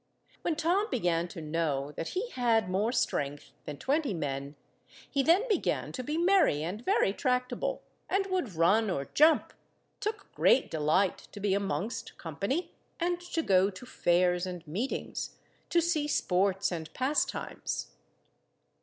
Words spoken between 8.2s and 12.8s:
would run or jump; took great delight to be amongst company,